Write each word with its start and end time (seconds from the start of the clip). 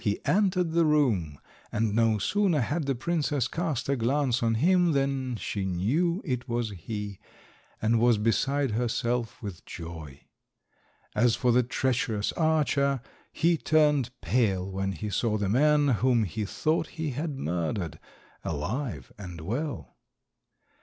He 0.03 0.19
entered 0.25 0.71
the 0.71 0.83
room, 0.83 1.37
and 1.71 1.93
no 1.93 2.17
sooner 2.17 2.59
had 2.61 2.87
the 2.87 2.95
princess 2.95 3.47
cast 3.47 3.87
a 3.87 3.95
glance 3.95 4.41
on 4.41 4.55
him 4.55 4.93
than 4.93 5.35
she 5.35 5.63
knew 5.63 6.23
it 6.25 6.49
was 6.49 6.71
he, 6.71 7.19
and 7.79 7.99
was 7.99 8.17
beside 8.17 8.71
herself 8.71 9.43
with 9.43 9.63
joy. 9.63 10.21
As 11.13 11.35
for 11.35 11.51
the 11.51 11.61
treacherous 11.61 12.31
archer, 12.31 12.99
he 13.31 13.57
turned 13.57 14.09
pale 14.21 14.67
when 14.71 14.91
he 14.93 15.11
saw 15.11 15.37
the 15.37 15.49
man, 15.49 15.87
whom 15.89 16.23
he 16.23 16.45
thought 16.45 16.87
he 16.97 17.11
had 17.11 17.37
murdered, 17.37 17.99
alive 18.43 19.11
and 19.19 19.39
well. 19.41 19.97